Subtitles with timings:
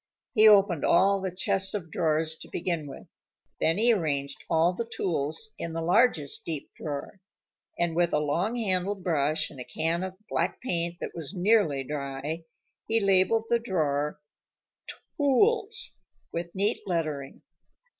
[0.33, 3.05] He opened all the chests of drawers to begin with.
[3.59, 7.19] Then he arranged all the tools in the largest deep drawer,
[7.77, 11.83] and with a long handled brush and a can of black paint that was nearly
[11.83, 12.45] dry,
[12.87, 14.19] he labeled the drawer
[15.19, 17.43] TOOLS with neat lettering.